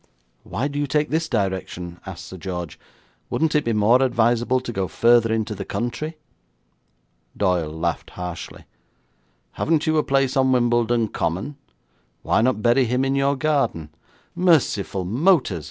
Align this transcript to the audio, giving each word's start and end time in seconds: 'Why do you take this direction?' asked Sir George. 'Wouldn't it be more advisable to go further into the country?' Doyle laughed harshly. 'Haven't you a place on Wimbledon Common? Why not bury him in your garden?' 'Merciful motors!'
'Why 0.41 0.67
do 0.67 0.79
you 0.79 0.87
take 0.87 1.11
this 1.11 1.29
direction?' 1.29 1.99
asked 2.07 2.25
Sir 2.25 2.37
George. 2.37 2.79
'Wouldn't 3.29 3.53
it 3.53 3.63
be 3.63 3.71
more 3.71 4.01
advisable 4.01 4.59
to 4.59 4.71
go 4.73 4.87
further 4.87 5.31
into 5.31 5.53
the 5.53 5.63
country?' 5.63 6.17
Doyle 7.37 7.69
laughed 7.69 8.09
harshly. 8.17 8.65
'Haven't 9.51 9.85
you 9.85 9.99
a 9.99 10.03
place 10.03 10.35
on 10.35 10.51
Wimbledon 10.51 11.07
Common? 11.07 11.55
Why 12.23 12.41
not 12.41 12.63
bury 12.63 12.85
him 12.85 13.05
in 13.05 13.13
your 13.13 13.35
garden?' 13.35 13.91
'Merciful 14.35 15.05
motors!' 15.05 15.59